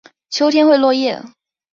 [0.31, 1.21] 秋天会落叶。